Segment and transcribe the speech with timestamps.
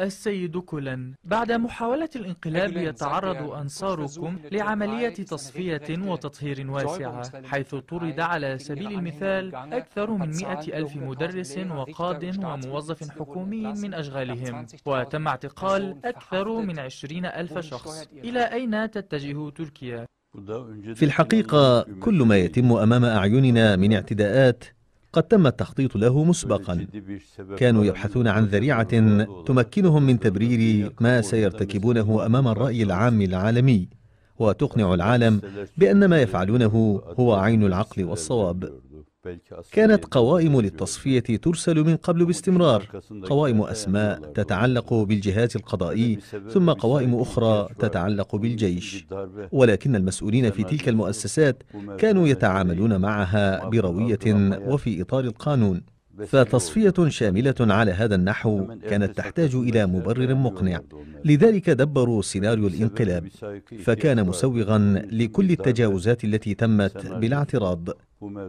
[0.00, 8.92] السيد كولن بعد محاولة الانقلاب يتعرض أنصاركم لعملية تصفية وتطهير واسعة حيث طرد على سبيل
[8.92, 16.78] المثال أكثر من مئة ألف مدرس وقاد وموظف حكومي من أشغالهم وتم اعتقال أكثر من
[16.78, 18.08] عشرين ألف شخص.
[18.12, 20.06] إلى أين تتجه تركيا؟
[20.94, 24.64] في الحقيقة كل ما يتم أمام أعيننا من اعتداءات
[25.12, 26.86] قد تم التخطيط له مسبقا.
[27.56, 28.92] كانوا يبحثون عن ذريعة
[29.46, 33.88] تمكنهم من تبرير ما سيرتكبونه أمام الرأي العام العالمي
[34.38, 35.40] وتقنع العالم
[35.76, 38.80] بأن ما يفعلونه هو عين العقل والصواب.
[39.72, 42.86] كانت قوائم للتصفية ترسل من قبل باستمرار.
[43.24, 49.06] قوائم أسماء تتعلق بالجهاز القضائي ثم قوائم أخرى تتعلق بالجيش.
[49.52, 51.62] ولكن المسؤولين في تلك المؤسسات
[51.98, 54.18] كانوا يتعاملون معها بروية
[54.66, 55.82] وفي إطار القانون.
[56.26, 60.80] فتصفية شاملة على هذا النحو كانت تحتاج إلى مبرر مقنع.
[61.24, 63.28] لذلك دبروا سيناريو الانقلاب
[63.84, 67.88] فكان مسوغا لكل التجاوزات التي تمت بلا اعتراض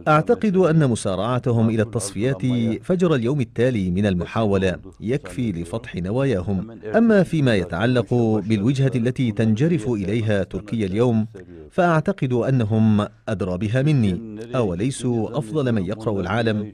[0.08, 2.42] أعتقد أن مسارعتهم إلى التصفيات
[2.82, 6.78] فجر اليوم التالي من المحاولة يكفي لفتح نواياهم.
[6.96, 8.14] أما فيما يتعلق
[8.48, 11.26] بالوجهة التي تنجرف إليها تركيا اليوم
[11.70, 14.40] فأعتقد أنهم أدرى بها مني.
[14.56, 16.72] أوليسوا أفضل من يقرأ العالم؟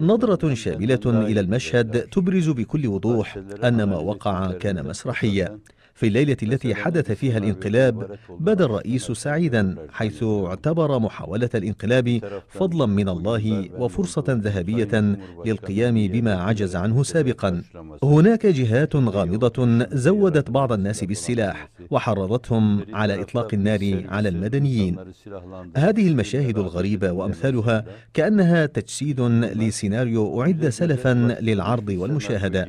[0.00, 5.58] نظرة شاملة إلى المشهد تبرز بكل وضوح أن ما وقع كان مسرحيا.
[5.96, 13.08] في الليلة التي حدث فيها الانقلاب بدا الرئيس سعيدا حيث اعتبر محاولة الانقلاب فضلا من
[13.08, 17.62] الله وفرصة ذهبية للقيام بما عجز عنه سابقا
[18.02, 24.96] هناك جهات غامضة زودت بعض الناس بالسلاح وحرضتهم على إطلاق النار على المدنيين
[25.76, 32.66] هذه المشاهد الغريبة وأمثالها كأنها تجسيد لسيناريو أعد سلفا للعرض والمشاهدة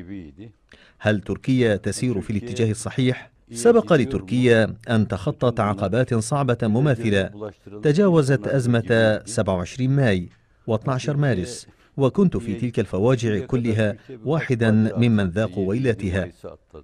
[0.99, 7.51] هل تركيا تسير في الاتجاه الصحيح؟ سبق لتركيا أن تخطت عقبات صعبة مماثلة.
[7.83, 10.29] تجاوزت أزمة 27 ماي
[10.71, 11.67] و12 مارس.
[11.97, 13.95] وكنت في تلك الفواجع كلها
[14.25, 16.31] واحدا ممن ذاقوا ويلاتها.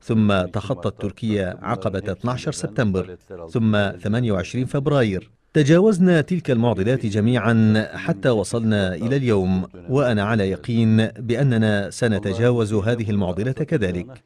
[0.01, 3.15] ثم تخطت تركيا عقبة 12 سبتمبر.
[3.49, 5.29] ثم 28 فبراير.
[5.53, 13.51] تجاوزنا تلك المعضلات جميعا حتى وصلنا إلى اليوم وأنا على يقين بأننا سنتجاوز هذه المعضلة
[13.51, 14.23] كذلك.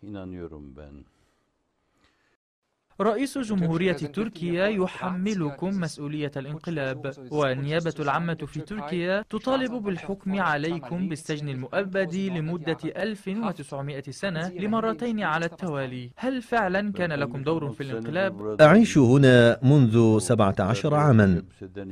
[3.02, 12.16] رئيس جمهورية تركيا يحملكم مسؤولية الانقلاب والنيابة العامة في تركيا تطالب بالحكم عليكم بالسجن المؤبد
[12.16, 16.10] لمدة 1900 سنة لمرتين على التوالي.
[16.16, 21.44] هل فعلا كان لكم دور في الانقلاب؟ أعيش هنا منذ 17 عاما.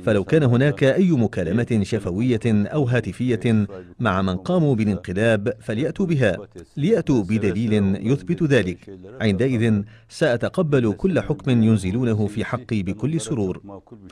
[0.04, 3.66] فلو كان هناك أي مكالمة شفوية أو هاتفية
[4.00, 6.36] مع من قاموا بالانقلاب فليأتوا بها.
[6.76, 7.72] ليأتوا بدليل
[8.06, 8.98] يثبت ذلك.
[9.20, 13.62] عندئذ سأتقبل كل حكم ينزلونه في حقي بكل سرور.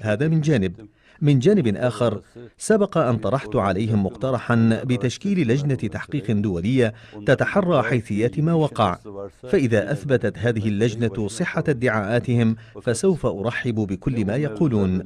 [0.02, 0.72] هذا من جانب.
[1.20, 2.22] من جانب آخر
[2.58, 6.94] سبق أن طرحت عليهم مقترحا بتشكيل لجنة تحقيق دولية
[7.26, 8.98] تتحرى حيثيات ما وقع.
[9.42, 15.02] فإذا أثبتت هذه اللجنة صحة ادعاءاتهم فسوف أرحب بكل ما يقولون.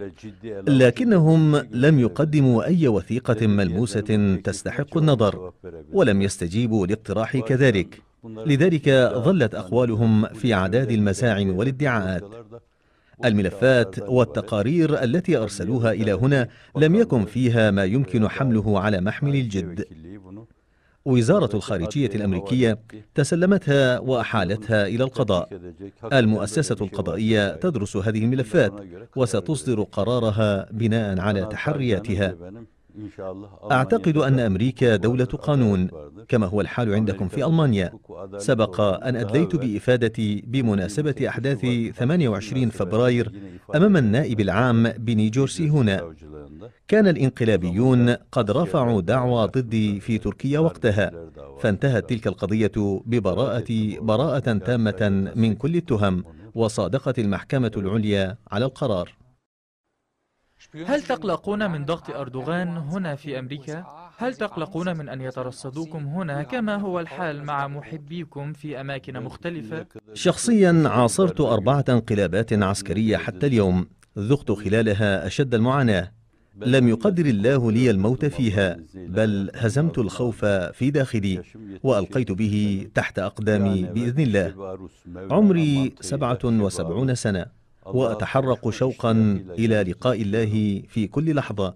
[0.69, 5.53] لكنهم لم يقدموا أي وثيقة ملموسة تستحق النظر
[5.93, 8.08] ولم يستجيبوا لاقتراحي كذلك.
[8.25, 12.25] لذلك ظلت أقوالهم في عداد المساعم والادعاءات.
[13.25, 19.85] الملفات والتقارير التي أرسلوها إلى هنا لم يكن فيها ما يمكن حمله على محمل الجد.
[21.05, 22.79] وزارة الخارجية الأمريكية
[23.15, 25.49] تسلمتها وأحالتها إلى القضاء.
[26.13, 28.73] المؤسسة القضائية تدرس هذه الملفات
[29.17, 32.37] وستصدر قرارها بناء على تحرياتها.
[33.71, 35.89] أعتقد أن أمريكا دولة قانون
[36.29, 37.93] كما هو الحال عندكم في ألمانيا.
[38.37, 41.67] سبق أن أدليت بإفادتي بمناسبة أحداث
[41.97, 43.33] 28 فبراير
[43.75, 46.15] أمام النائب العام بنيجورسي هنا.
[46.89, 51.11] كان الانقلابيون قد رفعوا دعوى ضدي في تركيا وقتها.
[51.61, 52.73] فانتهت تلك القضية
[53.07, 56.25] ببراءة براءة تامة من كل التهم
[56.55, 59.18] وصادقت المحكمة العليا على القرار.
[60.87, 63.85] هل تقلقون من ضغط أردوغان هنا في أمريكا؟
[64.17, 70.83] هل تقلقون من أن يترصدوكم هنا كما هو الحال مع محبيكم في أماكن مختلفة؟ شخصيا
[70.87, 73.87] عاصرت أربعة انقلابات عسكرية حتى اليوم.
[74.19, 76.13] ذقت خلالها أشد المعاناة.
[76.57, 81.43] لم يقدر الله لي الموت فيها بل هزمت الخوف في داخلي
[81.83, 84.79] وألقيت به تحت أقدامي بإذن الله.
[85.31, 87.58] عمري سبعة وسبعون سنة.
[87.95, 89.13] وأتحرق شوقا
[89.59, 91.75] إلى لقاء الله في كل لحظة.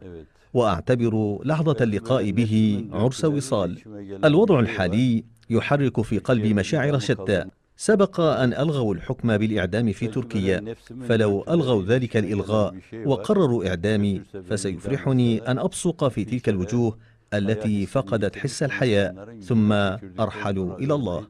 [0.55, 3.79] وأعتبر لحظة اللقاء به عرس وصال.
[4.25, 7.45] الوضع الحالي يحرك في قلبي مشاعر شتى.
[7.77, 10.75] سبق أن ألغوا الحكم بالإعدام في تركيا.
[11.09, 12.75] فلو ألغوا ذلك الإلغاء
[13.07, 16.99] وقرروا إعدامي فسيفرحني أن أبصق في تلك الوجوه
[17.35, 19.73] التي فقدت حس الحياة ثم
[20.21, 21.27] أرحل إلى الله.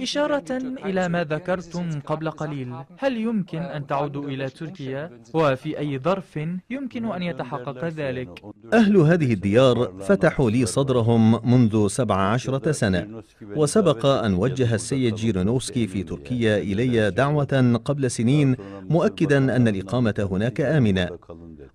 [0.00, 0.50] إشارة
[0.84, 2.74] إلى ما ذكرتم قبل قليل.
[2.98, 6.38] هل يمكن أن تعودوا إلى تركيا؟ وفي أي ظرف
[6.70, 13.22] يمكن أن يتحقق ذلك؟ أهل هذه الديار فتحوا لي صدرهم منذ سبع عشرة سنة.
[13.56, 18.56] وسبق أن وجه السيد جيرونوسكي في تركيا إلي دعوة قبل سنين
[18.90, 21.08] مؤكدا أن الإقامة هناك آمنة.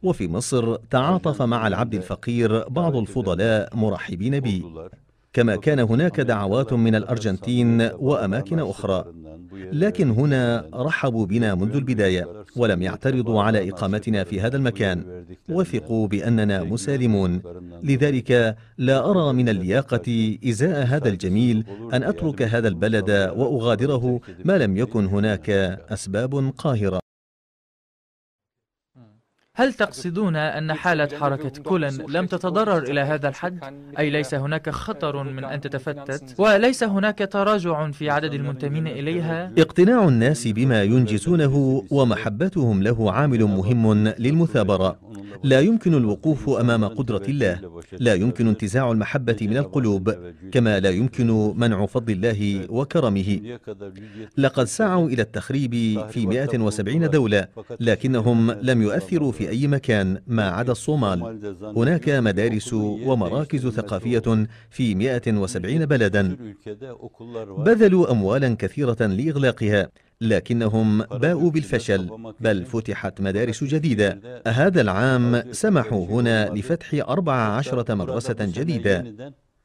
[0.04, 4.66] وفي مصر تعاطف مع العبد الفقير بعض الفضلاء مرحبين بي.
[5.36, 9.06] كما كان هناك دعوات من الأرجنتين وأماكن أخرى.
[9.72, 15.26] لكن هنا رحبوا بنا منذ البداية ولم يعترضوا على إقامتنا في هذا المكان.
[15.50, 17.42] وثقوا بأننا مسالمون.
[17.84, 24.78] لذلك لا أرى من اللياقه إزاء هذا الجميل أن أترك هذا البلد وأغادره ما لم
[24.78, 25.50] يكن هناك
[25.90, 27.05] أسباب قاهرة.
[29.58, 33.60] هل تقصدون أن حالة حركة كولن لم تتضرر إلى هذا الحد؟
[34.00, 40.08] أي ليس هناك خطر من أن تتفتت وليس هناك تراجع في عدد المنتمين إليها؟ اقتناع
[40.08, 45.00] الناس بما ينجزونه ومحبتهم له عامل مهم للمثابرة
[45.44, 47.60] لا يمكن الوقوف أمام قدرة الله
[48.00, 50.16] لا يمكن انتزاع المحبة من القلوب
[50.52, 53.58] كما لا يمكن منع فضل الله وكرمه
[54.38, 55.72] لقد سعوا إلى التخريب
[56.10, 57.48] في 170 دولة
[57.80, 61.40] لكنهم لم يؤثروا في أي مكان ما عدا الصومال.
[61.76, 66.38] هناك مدارس ومراكز ثقافية في 170 بلدا.
[67.58, 69.90] بذلوا أموالا كثيرة لإغلاقها
[70.22, 72.10] لكنهم باءوا بالفشل
[72.40, 74.20] بل فتحت مدارس جديدة.
[74.48, 79.14] هذا العام سمحوا هنا لفتح أربع عشرة مدرسة جديدة.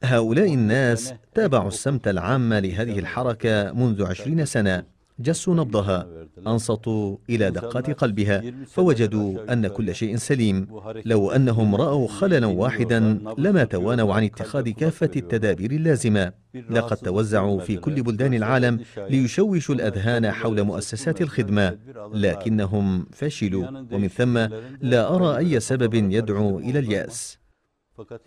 [0.03, 4.83] هؤلاء الناس تابعوا السمت العام لهذه الحركة منذ عشرين سنة.
[5.21, 6.07] جسوا نبضها
[6.47, 10.67] أنصتوا إلى دقات قلبها فوجدوا أن كل شيء سليم.
[11.05, 12.99] لو أنهم رأوا خللا واحدا
[13.37, 16.31] لما توانوا عن اتخاذ كافة التدابير اللازمة.
[16.69, 21.77] لقد توزعوا في كل بلدان العالم ليشوشوا الأذهان حول مؤسسات الخدمة
[22.13, 23.67] لكنهم فشلوا.
[23.91, 24.37] ومن ثم
[24.81, 27.40] لا أرى أي سبب يدعو إلى اليأس.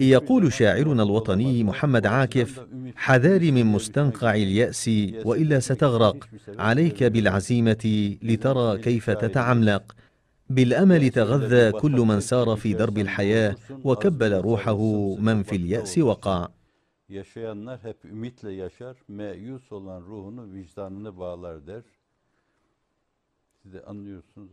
[0.00, 2.66] يقول شاعرنا الوطني محمد عاكف
[2.96, 4.90] حذاري من مستنقع اليأس
[5.24, 6.28] وإلا ستغرق
[6.58, 9.96] عليك بالعزيمة لترى كيف تتعملق
[10.50, 14.80] بالأمل تغذى كل من سار في درب الحياة وكبل روحه
[15.18, 16.48] من في اليأس وقع
[17.08, 21.82] Yaşayanlar hep ümitle yaşar, meyus olan ruhunu vicdanını bağlar der.
[23.62, 24.50] Siz de anlıyorsunuz.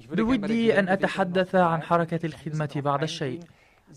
[0.00, 3.40] بودي أن أتحدث عن حركة الخدمة بعض الشيء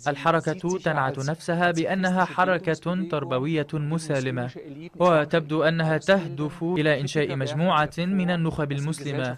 [0.07, 4.49] الحركة تنعت نفسها بأنها حركة تربوية مسالمة
[4.99, 9.37] وتبدو أنها تهدف إلى إنشاء مجموعة من النخب المسلمة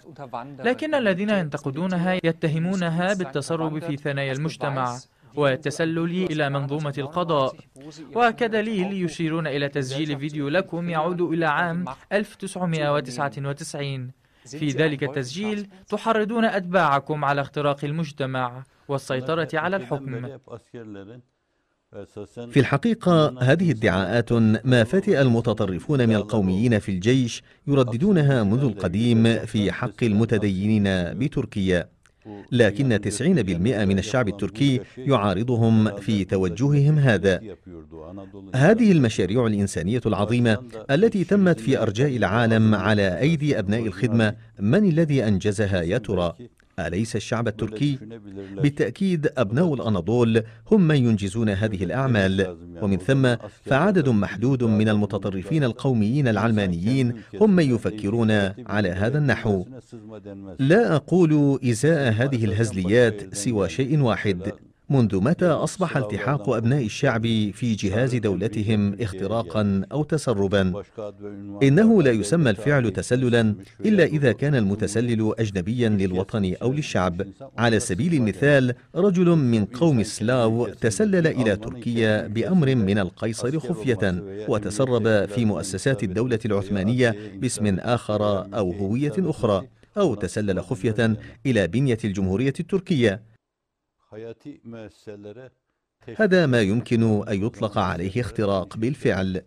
[0.58, 4.98] لكن الذين ينتقدونها يتهمونها بالتسرب في ثنايا المجتمع
[5.36, 7.54] والتسلل إلى منظومة القضاء
[8.14, 14.10] وكدليل يشيرون إلى تسجيل فيديو لكم يعود إلى عام 1999
[14.46, 20.38] في ذلك التسجيل تحرضون أتباعكم على اختراق المجتمع والسيطرة على الحكم
[22.50, 24.32] في الحقيقة هذه ادعاءات
[24.64, 30.84] ما فتئ المتطرفون من القوميين في الجيش يرددونها منذ القديم في حق المتدينين
[31.18, 31.88] بتركيا
[32.52, 33.22] لكن 90%
[33.84, 37.40] من الشعب التركي يعارضهم في توجههم هذا
[38.54, 40.58] هذه المشاريع الإنسانية العظيمة
[40.90, 46.34] التي تمت في أرجاء العالم على أيدي أبناء الخدمة من الذي أنجزها يا ترى؟
[46.86, 47.98] أليس الشعب التركي؟
[48.62, 52.56] بالتأكيد أبناء الأناضول هم من ينجزون هذه الأعمال.
[52.82, 58.30] ومن ثم فعدد محدود من المتطرفين القوميين العلمانيين هم من يفكرون
[58.66, 59.64] على هذا النحو.
[60.58, 64.52] لا أقول إزاء هذه الهزليات سوى شيء واحد.
[64.90, 67.22] منذ متى أصبح التحاق أبناء الشعب
[67.54, 70.82] في جهاز دولتهم اختراقا أو تسربا؟
[71.62, 77.26] إنه لا يسمى الفعل تسللا إلا إذا كان المتسلل أجنبيا للوطن أو للشعب.
[77.58, 85.28] على سبيل المثال رجل من قوم السلاو تسلل إلى تركيا بأمر من القيصر خفية وتسرب
[85.28, 89.66] في مؤسسات الدولة العثمانية باسم آخر أو هوية أخرى
[89.98, 91.16] أو تسلل خفية
[91.46, 93.29] إلى بنية الجمهورية التركية.
[96.16, 99.42] هذا ما يمكن أن يطلق عليه اختراق بالفعل.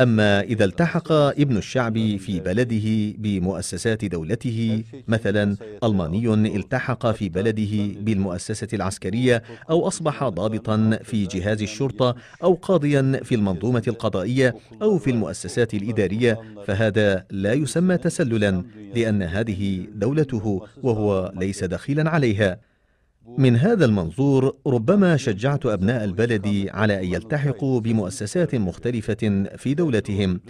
[0.00, 8.68] أما إذا التحق ابن الشعب في بلده بمؤسسات دولته مثلا ألماني التحق في بلده بالمؤسسة
[8.72, 15.74] العسكرية أو أصبح ضابطا في جهاز الشرطة أو قاضيا في المنظومة القضائية أو في المؤسسات
[15.74, 18.64] الإدارية؟ فهذا لا يسمى تسللا
[18.94, 22.69] لأن هذه دولته وهو ليس دخيلا عليها.
[23.26, 30.40] من هذا المنظور ربما شجعت أبناء البلد على أن يلتحقوا بمؤسسات مختلفة في دولتهم.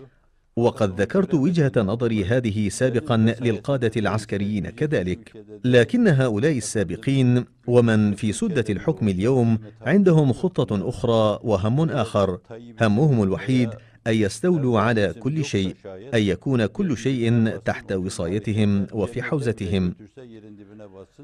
[0.57, 5.45] وقد ذكرت وجهة نظري هذه سابقا للقادة العسكريين كذلك.
[5.65, 12.39] لكن هؤلاء السابقين ومن في سدة الحكم اليوم عندهم خطة أخرى وهم آخر.
[12.81, 13.71] همهم الوحيد
[14.07, 15.75] أن يستولوا على كل شيء
[16.15, 19.95] أن يكون كل شيء تحت وصايتهم وفي حوزتهم.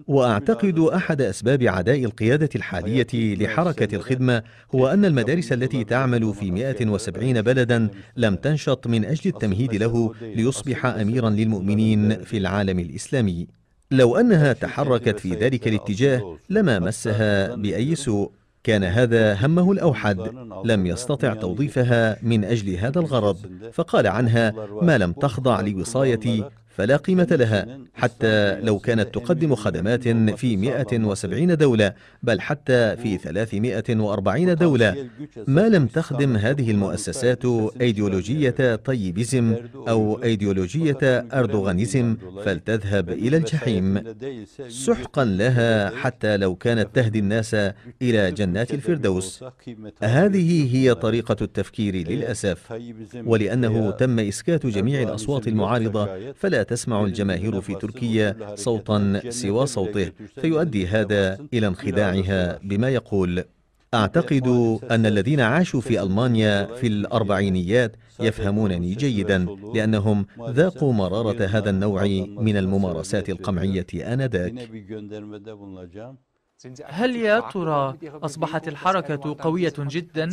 [0.07, 4.43] وأعتقد أحد أسباب عداء القيادة الحالية لحركة الخدمة
[4.75, 10.87] هو أن المدارس التي تعمل في 170 بلدا لم تنشط من أجل التمهيد له ليصبح
[10.87, 13.47] أميرا للمؤمنين في العالم الإسلامي.
[13.91, 18.31] لو أنها تحركت في ذلك الاتجاه لما مسها بأي سوء؟
[18.67, 20.19] كان هذا همه الأوحد.
[20.65, 23.37] لم يستطع توظيفها من أجل هذا الغرض.
[23.73, 26.45] فقال عنها ما لم تخضع لوصايتي
[26.77, 31.93] فلا قيمة لها حتى لو كانت تقدم خدمات في 170 دولة
[32.23, 35.09] بل حتى في 340 دولة.
[35.47, 37.45] ما لم تخدم هذه المؤسسات
[37.81, 39.57] أيديولوجية طيبزم
[39.89, 40.99] أو أيديولوجية
[41.33, 44.15] أردوغانيزم فلتذهب إلى الجحيم
[44.69, 47.55] سحقا لها حتى لو كانت تهدي الناس
[48.03, 49.45] إلى جنات الفردوس.
[50.03, 52.73] هذه هي طريقة التفكير للأسف
[53.27, 60.87] ولأنه تم إسكات جميع الأصوات المعارضة فلا تسمع الجماهير في تركيا صوتا سوى صوته فيؤدي
[60.87, 63.45] هذا إلى انخداعها بما يقول.
[63.95, 64.47] أعتقد
[64.91, 72.03] أن الذين عاشوا في ألمانيا في الأربعينيات يفهمونني جيدا لأنهم ذاقوا مرارة هذا النوع
[72.47, 74.55] من الممارسات القمعية آنذاك.
[76.85, 80.29] هل يا ترى أصبحت الحركة قوية جدا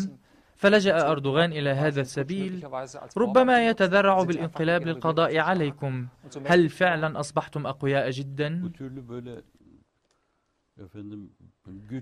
[0.56, 2.68] فلجأ أردوغان إلى هذا السبيل
[3.18, 6.08] ربما يتذرع بالانقلاب للقضاء عليكم.
[6.46, 8.72] هل فعلا أصبحتم أقوياء جدا؟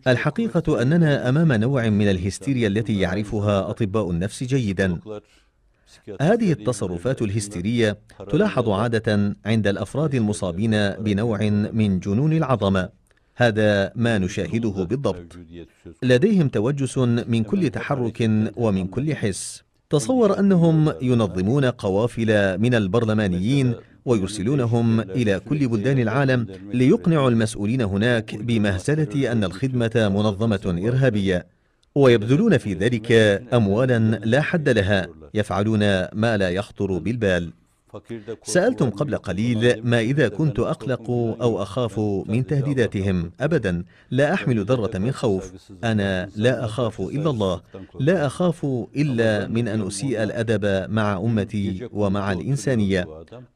[0.08, 5.00] الحقيقة أننا أمام نوع من الهستيريا التي يعرفها أطباء النفس جيدا.
[6.22, 7.98] هذه التصرفات الهستيرية
[8.30, 13.01] تلاحظ عادة عند الأفراد المصابين بنوع من جنون العظمة.
[13.36, 15.38] هذا ما نشاهده بالضبط.
[16.04, 19.64] لديهم توجس من كل تحرك ومن كل حس.
[19.90, 23.74] تصور أنهم ينظمون قوافل من البرلمانيين
[24.06, 31.46] ويرسلونهم إلى كل بلدان العالم ليقنعوا المسؤولين هناك بمهزلة أن الخدمة منظمة إرهابية.
[31.96, 33.12] ويبذلون في ذلك
[33.54, 35.80] اموالا لا حد لها يفعلون
[36.14, 37.54] ما لا يخطر بالبال.
[38.44, 41.10] سألتم قبل قليل ما إذا كنت أقلق
[41.42, 43.32] أو أخاف من تهديداتهم.
[43.40, 45.52] أبدا لا أحمل ذرة من خوف.
[45.84, 47.62] أنا لا أخاف إلا الله.
[48.00, 53.08] لا أخاف إلا من أن أسيء الأدب مع أمتي ومع الإنسانية.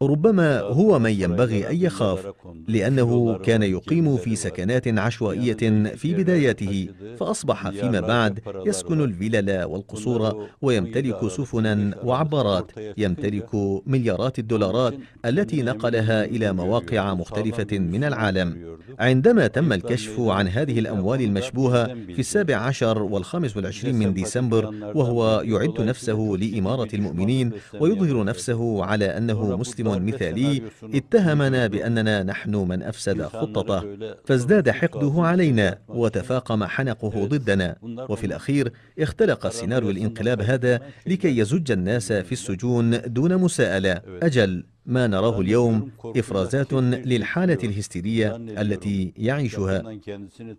[0.01, 2.33] ربما هو من ينبغي أن يخاف
[2.67, 6.89] لأنه كان يقيم في سكنات عشوائية في بداياته
[7.19, 14.93] فأصبح فيما بعد يسكن الفلل والقصور ويمتلك سفنا وعبارات يمتلك مليارات مليارات الدولارات
[15.25, 18.75] التي نقلها إلى مواقع مختلفة من العالم.
[18.99, 25.41] عندما تم الكشف عن هذه الأموال المشبوهة في السابع عشر والخامس والعشرين من ديسمبر وهو
[25.45, 33.21] يعد نفسه لإمارة المؤمنين ويظهر نفسه على أنه مسلم مثالي اتهمنا بأننا نحن من أفسد
[33.21, 33.83] خطته
[34.25, 37.75] فازداد حقده علينا وتفاقم حنقه ضدنا.
[38.09, 44.01] وفي الأخير اختلق سيناريو الانقلاب هذا لكي يزج الناس في السجون دون مساءلة.
[44.23, 49.83] أجل ما نراه اليوم إفرازات للحالة الهستيرية التي يعيشها.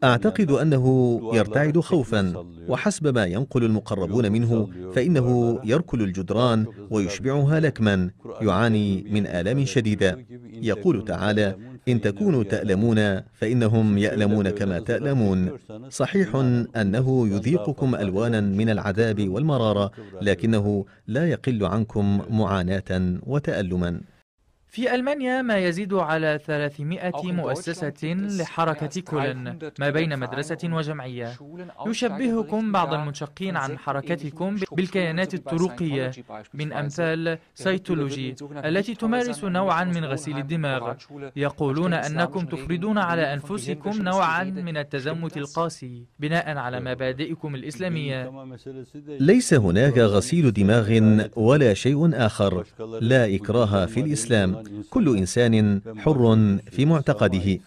[0.04, 8.10] أعتقد أنه يرتعد خوفا وحسب ما ينقل المقربون منه فإنه يركل الجدران ويشبعها لكما
[8.40, 10.26] يعاني من آلام شديدة.
[10.52, 11.56] يقول تعالى
[11.88, 15.50] إن تكونوا تألمون فإنهم يألمون كما تألمون.
[15.88, 16.36] صحيح
[16.76, 19.90] أنه يذيقكم ألوانا من العذاب والمرارة
[20.22, 24.00] لكنه لا يقل عنكم معاناة وتألما.
[24.76, 31.32] في ألمانيا ما يزيد على 300 مؤسسة لحركة كولن ما بين مدرسة وجمعية.
[31.86, 36.10] يشبهكم بعض المنشقين عن حركتكم بالكيانات الطرقية
[36.54, 40.94] من أمثال سيتولوجي التي تمارس نوعا من غسيل الدماغ.
[41.36, 48.46] يقولون أنكم تفرضون على أنفسكم نوعا من التزمت القاسي بناء على مبادئكم الإسلامية.
[49.06, 50.86] ليس هناك غسيل دماغ
[51.36, 52.64] ولا شيء آخر
[53.00, 54.65] لا إكراه في الإسلام.
[54.90, 57.58] كل إنسان حر في معتقده.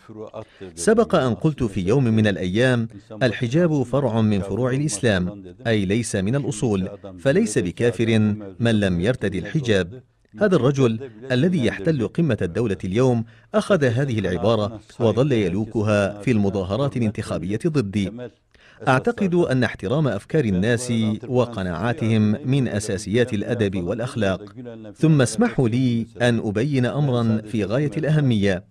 [0.76, 2.88] سبق أن قلت في يوم من الأيام
[3.24, 6.90] الحجاب فرع من فروع الإسلام أي ليس من الأصول
[7.20, 10.02] فليس بكافر من لم يرتدي الحجاب.
[10.42, 17.60] هذا الرجل الذي يحتل قمة الدولة اليوم أخذ هذه العبارة وظل يلوكها في المظاهرات الانتخابية
[17.68, 18.12] ضدي.
[18.88, 20.94] أعتقد أن احترام أفكار الناس
[21.28, 24.54] وقناعاتهم من أساسيات الأدب والأخلاق.
[24.96, 28.64] ثم اسمحوا لي أن أبين امرا في غاية الأهمية.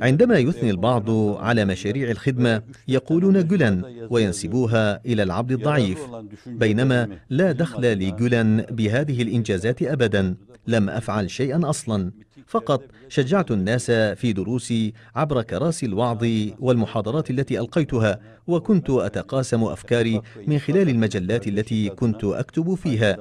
[0.00, 5.98] عندما يثني البعض على مشاريع الخدمة يقولون جولان وينسبوها إلى العبد الضعيف.
[6.46, 10.34] بينما لا دخل لجولان بهذه الإنجازات ابدا.
[10.66, 12.10] لم أفعل شيئا أصلا.
[12.46, 16.24] فقط شجعت الناس في دروسي عبر كراسي الوعظ
[16.60, 23.16] والمحاضرات التي ألقيتها وكنت أتقاسم أفكاري من خلال المجلات التي كنت أكتب فيها.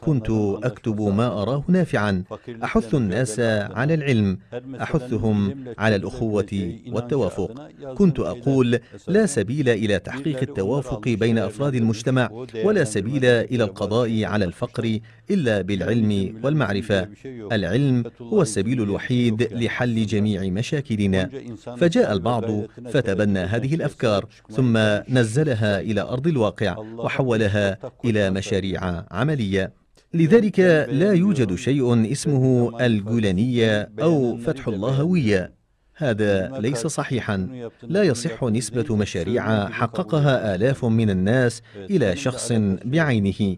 [0.00, 0.26] كنت
[0.62, 2.24] أكتب ما أراه نافعا.
[2.64, 4.38] أحث الناس على العلم
[4.80, 7.70] أحثهم على الأخوة والتوافق.
[7.94, 14.44] كنت أقول لا سبيل إلى تحقيق التوافق بين أفراد المجتمع ولا سبيل إلى القضاء على
[14.44, 14.98] الفقر
[15.30, 17.08] إلا بالعلم والمعرفة.
[17.52, 21.30] العلم هو السبيل الوحيد لحل جميع مشاكلنا.
[21.76, 22.44] فجاء البعض
[22.90, 24.78] فتبنى هذه الأفكار ثم
[25.08, 29.72] نزلها إلى أرض الواقع وحولها إلى مشاريع عملية.
[30.14, 35.52] لذلك لا يوجد شيء اسمه الجولانية أو فتح اللهويه
[35.96, 37.68] هذا ليس صحيحا.
[37.82, 42.52] لا يصح نسبة مشاريع حققها آلاف من الناس إلى شخص
[42.84, 43.56] بعينه.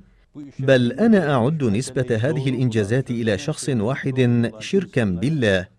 [0.59, 5.77] بل أنا أعد نسبة هذه الإنجازات إلى شخص واحد شركا بالله.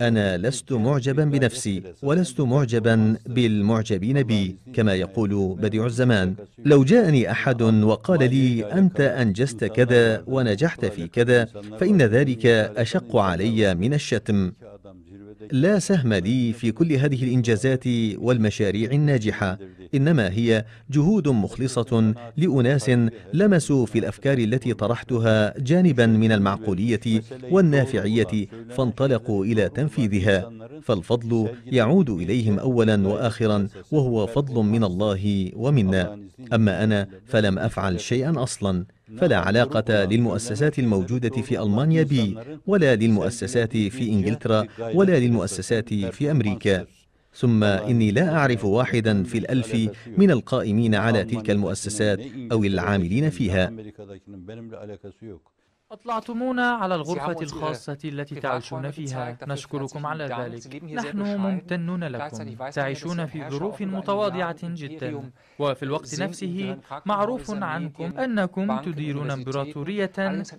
[0.00, 6.34] أنا لست معجبا بنفسي ولست معجبا بالمعجبين بي كما يقول بديع الزمان.
[6.64, 11.44] لو جاءني أحد وقال لي أنت أنجزت كذا ونجحت في كذا
[11.80, 12.46] فإن ذلك
[12.76, 14.52] أشق علي من الشتم.
[15.52, 17.84] لا سهم لي في كل هذه الإنجازات
[18.16, 19.58] والمشاريع الناجحة.
[19.94, 22.90] إنما هي جهود مخلصة لأناس
[23.32, 30.52] لمسوا في الأفكار التي طرحتها جانبا من المعقولية والنافعية فانطلقوا إلى تنفيذها.
[30.82, 36.18] فالفضل يعود إليهم اولا واخرا وهو فضل من الله ومنا.
[36.52, 38.84] أما أنا فلم أفعل شيئا أصلا.
[39.18, 42.36] فلا علاقة للمؤسسات الموجودة في ألمانيا بي
[42.66, 46.86] ولا للمؤسسات في إنجلترا ولا للمؤسسات في أمريكا.
[47.38, 49.74] ثم إني لا أعرف واحدا في الألف
[50.16, 52.20] من القائمين على تلك المؤسسات
[52.52, 53.72] أو العاملين فيها.
[55.92, 59.38] أطلعتمونا على الغرفة الخاصة التي تعيشون فيها.
[59.48, 60.84] نشكركم على ذلك.
[60.84, 62.70] نحن ممتنون لكم.
[62.70, 65.30] تعيشون في ظروف متواضعة جدا.
[65.58, 70.06] وفي الوقت نفسه معروف عنكم أنكم تديرون امبراطورية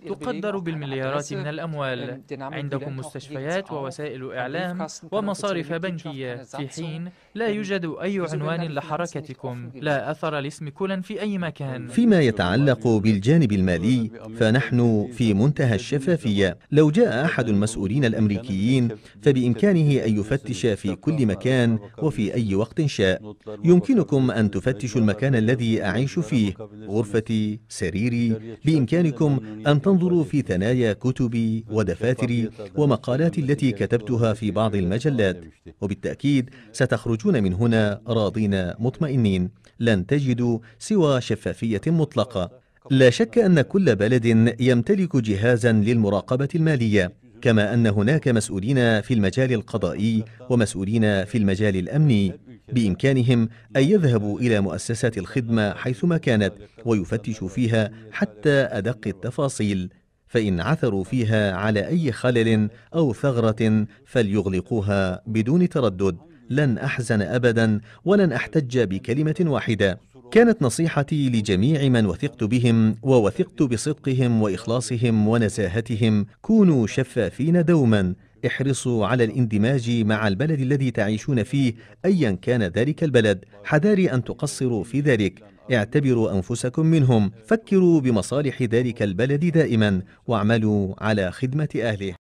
[0.07, 2.21] تقدر بالمليارات من الأموال.
[2.31, 6.35] عندكم مستشفيات ووسائل إعلام ومصارف بنكية.
[6.35, 11.87] في حين لا يوجد أي عنوان لحركتكم لا أثر لاسم كولا في أي مكان.
[11.87, 16.57] فيما يتعلق بالجانب المالي فنحن في منتهى الشفافية.
[16.71, 18.89] لو جاء أحد المسؤولين الأمريكيين
[19.21, 23.35] فبإمكانه أن يفتش في كل مكان وفي أي وقت شاء.
[23.63, 26.53] يمكنكم أن تفتشوا المكان الذي أعيش فيه.
[26.87, 28.35] غرفتي سريري.
[28.65, 35.43] بإمكانكم أن تنظروا في ثنايا كتبي ودفاتري ومقالاتي التي كتبتها في بعض المجلات.
[35.81, 39.49] وبالتأكيد ستخرجون من هنا راضين مطمئنين.
[39.79, 42.58] لن تجدوا سوى شفافية مطلقة.
[42.91, 49.53] لا شك أن كل بلد يمتلك جهازا للمراقبة المالية كما أن هناك مسؤولين في المجال
[49.53, 52.33] القضائي ومسؤولين في المجال الأمني
[52.73, 56.53] بإمكانهم أن يذهبوا إلى مؤسسات الخدمة حيثما كانت
[56.85, 59.89] ويفتشوا فيها حتى أدق التفاصيل.
[60.27, 66.17] فإن عثروا فيها على أي خلل أو ثغرة فليغلقوها بدون تردد.
[66.49, 69.99] لن أحزن أبدا ولن أحتج بكلمة واحدة.
[70.31, 78.13] كانت نصيحتي لجميع من وثقت بهم ووثقت بصدقهم وإخلاصهم ونزاهتهم كونوا شفافين دوما
[78.45, 81.73] احرصوا على الاندماج مع البلد الذي تعيشون فيه
[82.05, 83.45] ايا كان ذلك البلد.
[83.63, 85.43] حذاري أن تقصروا في ذلك.
[85.73, 87.31] اعتبروا أنفسكم منهم.
[87.45, 92.18] فكروا بمصالح ذلك البلد دائما واعملوا على خدمة أهله.